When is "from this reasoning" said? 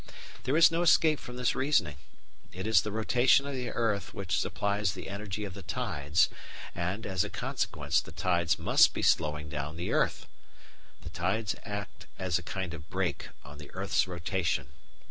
1.19-1.95